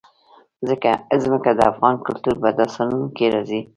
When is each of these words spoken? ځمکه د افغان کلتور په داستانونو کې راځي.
ځمکه 1.23 1.51
د 1.57 1.61
افغان 1.71 1.95
کلتور 2.05 2.35
په 2.43 2.49
داستانونو 2.59 3.07
کې 3.17 3.25
راځي. 3.33 3.61